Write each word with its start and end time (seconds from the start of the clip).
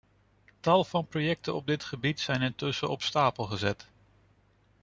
Tal 0.59 0.83
van 0.83 1.07
projecten 1.07 1.55
op 1.55 1.67
dit 1.67 1.83
gebied 1.83 2.19
zijn 2.19 2.41
intussen 2.41 2.89
op 2.89 3.01
stapel 3.01 3.43
gezet. 3.45 3.91